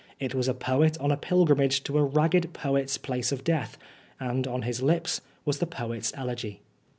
It 0.19 0.33
was 0.33 0.47
a 0.47 0.55
poet 0.55 0.97
on 0.99 1.11
a 1.11 1.15
pilgrimage 1.15 1.83
to 1.83 1.99
a 1.99 2.03
ragged 2.03 2.53
poet's 2.53 2.97
place 2.97 3.31
of 3.31 3.43
death, 3.43 3.77
and 4.19 4.47
on 4.47 4.63
his 4.63 4.81
lips 4.81 5.21
was 5.45 5.59
the 5.59 5.67
poet's 5.67 6.11
elegy. 6.17 6.61